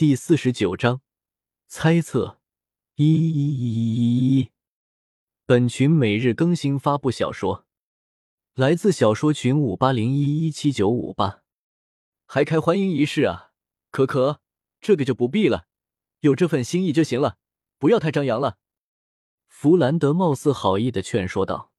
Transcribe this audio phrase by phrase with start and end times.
[0.00, 1.02] 第四十九章
[1.66, 2.40] 猜测
[2.94, 4.50] 一一一一一一。
[5.44, 7.66] 本群每日更新发布小说，
[8.54, 11.42] 来自小说群五八零一一七九五八。
[12.24, 13.50] 还开欢迎仪式啊？
[13.90, 14.40] 可可，
[14.80, 15.66] 这个就不必了，
[16.20, 17.36] 有这份心意就行了，
[17.78, 18.56] 不要太张扬了。
[19.48, 21.72] 弗兰德貌似好意的劝说道：“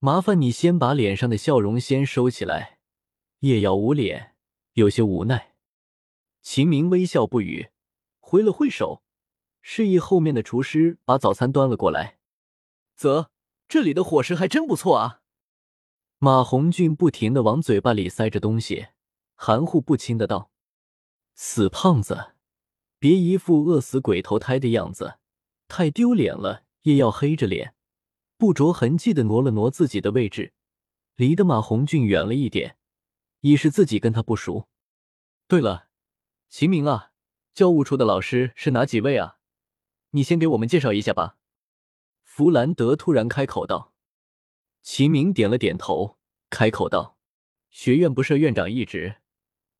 [0.00, 2.80] 麻烦你先把脸上的笑容先收起来。”
[3.46, 4.34] 叶瑶捂脸，
[4.72, 5.54] 有些无奈。
[6.50, 7.68] 秦明微笑不语，
[8.20, 9.02] 挥了挥手，
[9.60, 12.20] 示意后面的厨师把早餐端了过来。
[12.96, 13.30] 啧，
[13.68, 15.20] 这里的伙食还真不错啊！
[16.16, 18.86] 马红俊不停的往嘴巴里塞着东西，
[19.34, 20.50] 含糊不清的道
[21.36, 22.32] ：“死胖子，
[22.98, 25.18] 别一副饿死鬼投胎的样子，
[25.68, 27.74] 太丢脸了。”叶耀黑着脸，
[28.38, 30.54] 不着痕迹的挪了挪自己的位置，
[31.14, 32.78] 离得马红俊远了一点，
[33.40, 34.66] 以示自己跟他不熟。
[35.46, 35.87] 对了。
[36.48, 37.12] 秦明啊，
[37.52, 39.38] 教务处的老师是哪几位啊？
[40.12, 41.36] 你先给我们介绍一下吧。
[42.22, 43.92] 弗兰德突然开口道。
[44.80, 46.16] 秦明点了点头，
[46.48, 47.18] 开口道
[47.68, 49.16] ：“学院不设院长一职，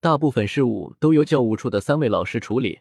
[0.00, 2.80] 大部分事务都由教务处的三位老师处理。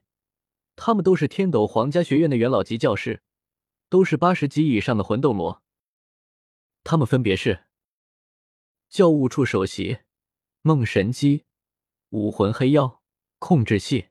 [0.76, 3.24] 他们都是天斗皇家学院的元老级教师，
[3.88, 5.64] 都是八十级以上的魂斗罗。
[6.84, 7.64] 他们分别是：
[8.90, 10.00] 教务处首席
[10.62, 11.46] 梦神机，
[12.10, 12.96] 武魂黑妖。”
[13.40, 14.10] 控制系，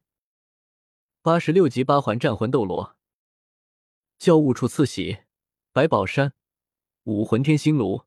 [1.21, 2.95] 八十六级八环战魂斗罗；
[4.19, 5.19] 教务处次席
[5.73, 6.33] 白宝山，
[7.03, 8.05] 武魂天星炉，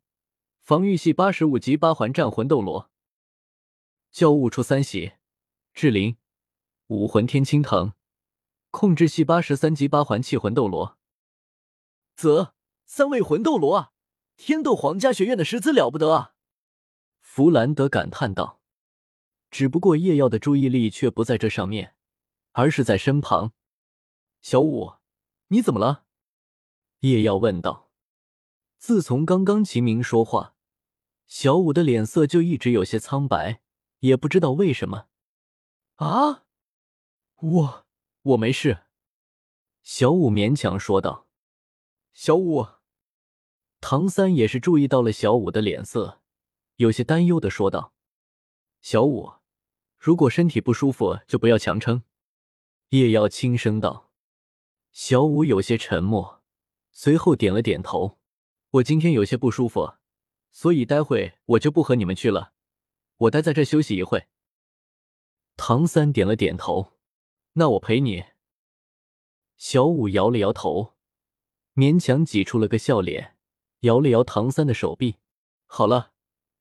[0.62, 2.90] 防御系八十五级八环战魂斗罗；
[4.12, 5.12] 教务处三席
[5.74, 6.18] 志灵，
[6.88, 7.92] 武魂天青藤，
[8.72, 10.98] 控制系八十三级八环气魂斗罗。
[12.16, 12.54] 啧，
[12.86, 13.92] 三位魂斗罗啊！
[14.38, 16.36] 天斗皇家学院的师资了不得啊！
[17.20, 18.59] 弗兰德感叹道。
[19.52, 21.96] 只不过叶耀的注意力却不在这上面，
[22.52, 23.54] 而是在身旁。
[24.42, 24.94] 小五，
[25.48, 26.06] 你怎么了？
[27.00, 27.90] 叶耀问道。
[28.78, 30.56] 自从刚刚秦明说话，
[31.28, 33.62] 小五的脸色就一直有些苍白，
[34.00, 35.08] 也不知道为什么。
[35.96, 36.46] 啊，
[37.36, 37.88] 我
[38.22, 38.84] 我没事。
[39.82, 41.28] 小五勉强说道。
[42.14, 42.68] 小五，
[43.82, 46.22] 唐三也是注意到了小五的脸色，
[46.76, 47.94] 有些担忧的说道
[48.82, 49.34] ：“小五。”
[50.00, 52.04] 如果身体不舒服，就不要强撑。”
[52.90, 54.10] 叶耀轻声道。
[54.92, 56.42] 小五有些沉默，
[56.92, 58.18] 随后点了点头。
[58.72, 59.96] “我今天有些不舒服，
[60.52, 62.54] 所以待会我就不和你们去了，
[63.18, 64.28] 我待在这休息一会。”
[65.58, 66.94] 唐三点了点头。
[67.54, 68.24] “那我陪你。”
[69.58, 70.96] 小五摇了摇头，
[71.76, 73.36] 勉强挤出了个笑脸，
[73.82, 75.18] 摇了摇唐三的手臂。
[75.68, 76.14] “好了，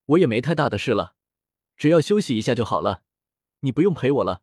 [0.06, 1.14] 我也没太大的事了，
[1.76, 3.04] 只要休息一下就好了。”
[3.60, 4.42] 你不用陪我了，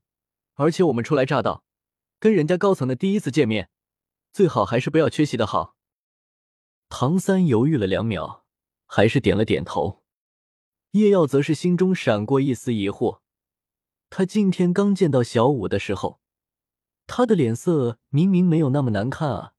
[0.55, 1.63] 而且我们初来乍到，
[2.19, 3.69] 跟人家高层的第一次见面，
[4.33, 5.75] 最好还是不要缺席的好。
[6.89, 8.45] 唐三犹豫了两秒，
[8.85, 10.03] 还是点了点头。
[10.91, 13.19] 叶耀则是心中闪过一丝疑惑，
[14.09, 16.21] 他今天刚见到小五的时候，
[17.07, 19.53] 他的脸色明明没有那么难看啊，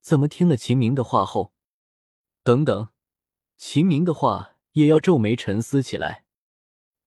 [0.00, 1.52] 怎么听了秦明的话后，
[2.42, 2.88] 等等，
[3.58, 6.24] 秦明的话也要皱眉沉思起来。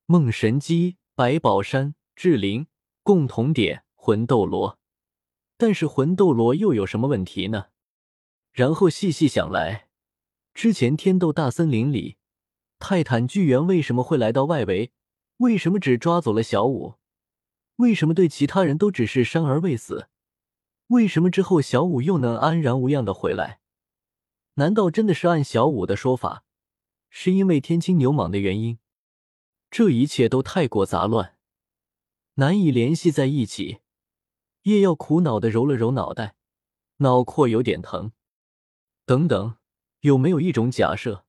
[0.06, 0.98] 梦神姬。
[1.18, 2.68] 白宝山、志灵
[3.02, 4.78] 共同点魂斗罗，
[5.56, 7.68] 但是魂斗罗又有什么问题呢？
[8.52, 9.88] 然后细细想来，
[10.54, 12.18] 之前天斗大森林里，
[12.80, 14.92] 泰坦巨猿为什么会来到外围？
[15.38, 16.96] 为什么只抓走了小五？
[17.78, 20.10] 为什么对其他人都只是伤而未死？
[20.88, 23.62] 为什么之后小五又能安然无恙的回来？
[24.56, 26.44] 难道真的是按小五的说法，
[27.10, 28.80] 是因为天青牛蟒的原因？
[29.78, 31.36] 这一切都太过杂乱，
[32.36, 33.80] 难以联系在一起。
[34.62, 36.36] 叶耀苦恼的揉了揉脑袋，
[37.00, 38.14] 脑壳有点疼。
[39.06, 39.58] 等等，
[40.00, 41.26] 有没有一种假设，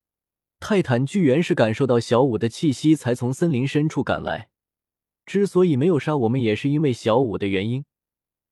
[0.61, 4.49] 泰坦巨猿是感受到小五的气息才从森林深处赶来？
[5.25, 7.85] 之所以没有杀我们，也是因为小五的原因。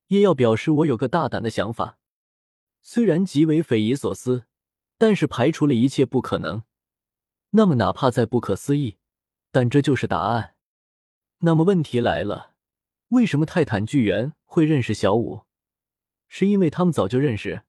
[0.09, 2.01] 叶耀表示：“我有个大胆的想法，
[2.83, 4.47] 虽然极为匪夷所思，
[4.99, 6.65] 但是排除了一切不可能。
[7.51, 8.97] 那么，哪怕再不可思议。”
[9.55, 10.57] 但这就是答案。
[11.39, 12.55] 那么问题来了，
[13.11, 15.43] 为什么泰坦巨猿会认识小五？
[16.27, 17.63] 是因为他们早就认识？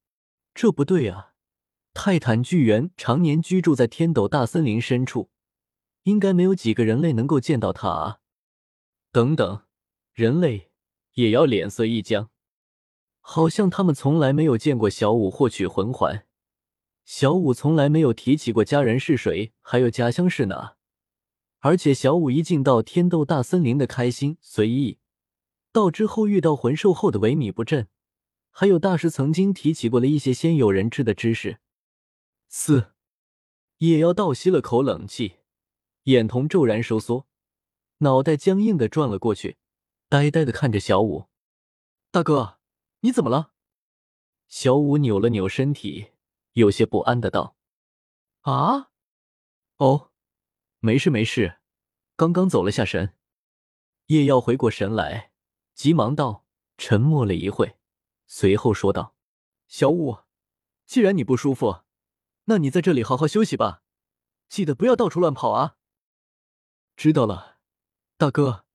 [0.55, 1.33] 这不对啊！
[1.93, 5.29] 泰坦巨猿常年居住在天斗大森林深处，
[6.03, 8.19] 应该没有几个人类能够见到他啊！
[9.11, 9.61] 等等，
[10.11, 10.71] 人类
[11.13, 12.31] 也要脸色一僵，
[13.19, 16.25] 好像他们从来没有见过小五获取魂环，
[17.03, 20.74] 小五从来没有提起过家人是谁，还有家乡是哪。
[21.65, 24.99] 而且小五一进到天斗大森林的开心随意，
[25.71, 27.87] 到之后遇到魂兽后的萎靡不振，
[28.51, 31.57] 还有大师曾经提起过的一些鲜有人知的知识。
[32.47, 32.93] 四
[33.79, 35.37] 夜妖倒吸了口冷气，
[36.03, 37.25] 眼瞳骤然收缩，
[37.97, 39.57] 脑袋僵硬的转了过去，
[40.07, 41.25] 呆呆的看着小五。
[42.11, 42.59] 大哥，
[42.99, 43.53] 你怎么了？
[44.47, 46.11] 小五扭了扭身体，
[46.51, 47.55] 有些不安的道
[48.45, 48.91] ：“啊，
[49.77, 50.11] 哦，
[50.85, 51.57] 没事没事，
[52.15, 53.15] 刚刚走了下神。”
[54.07, 55.31] 叶耀回过神来，
[55.73, 56.45] 急忙道
[56.77, 57.77] ：“沉默了一会，
[58.27, 59.15] 随后说道
[59.67, 60.19] ：‘小五，
[60.85, 61.81] 既然你不舒服，
[62.43, 63.81] 那你在这里好好休息吧，
[64.47, 65.77] 记得不要到处乱跑啊。’
[66.95, 67.57] 知道了，
[68.15, 68.65] 大哥，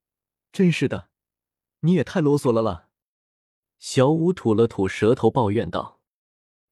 [0.51, 1.11] 真是的，
[1.83, 2.89] 你也太啰嗦了了。”
[3.79, 6.01] 小五吐了吐舌头，抱怨道：“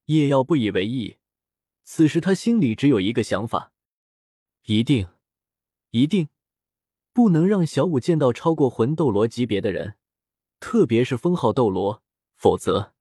[0.06, 1.18] 叶耀不以为意。
[1.84, 3.72] 此时他心里只有一个想法：
[4.64, 5.08] 一定，
[5.90, 6.28] 一定
[7.12, 9.96] 不能让小五见到超过魂斗罗级别的人，
[10.60, 12.02] 特别是封号斗罗，
[12.36, 12.94] 否则……